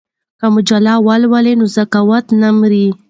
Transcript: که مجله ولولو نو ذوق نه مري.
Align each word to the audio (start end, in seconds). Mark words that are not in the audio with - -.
که 0.39 0.45
مجله 0.53 0.93
ولولو 1.07 1.53
نو 1.59 1.65
ذوق 1.75 2.25
نه 2.41 2.49
مري. 2.59 2.85